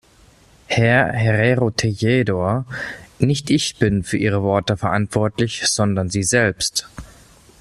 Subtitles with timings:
[0.65, 2.65] Herr Herrero-Tejedor,
[3.19, 6.87] nicht ich bin für Ihre Worte verantwortlich, sondern Sie selbst.